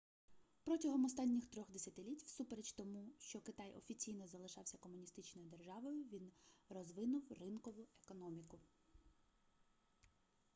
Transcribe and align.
протягом 0.63 1.05
останніх 1.05 1.47
3-х 1.49 1.71
десятиліть 1.71 2.23
всупереч 2.23 2.73
тому 2.73 3.09
що 3.19 3.39
китай 3.41 3.73
офіційно 3.77 4.27
залишався 4.27 4.77
комуністичною 4.77 5.49
державою 5.49 6.03
він 6.11 6.31
розвинув 6.69 7.23
ринкову 7.31 7.87
економіку 8.03 8.59